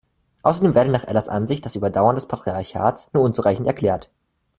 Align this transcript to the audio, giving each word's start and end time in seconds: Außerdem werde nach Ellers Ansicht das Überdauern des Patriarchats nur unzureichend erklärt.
Außerdem 0.41 0.73
werde 0.73 0.89
nach 0.89 1.03
Ellers 1.03 1.29
Ansicht 1.29 1.63
das 1.63 1.75
Überdauern 1.75 2.15
des 2.15 2.25
Patriarchats 2.25 3.11
nur 3.13 3.21
unzureichend 3.21 3.67
erklärt. 3.67 4.09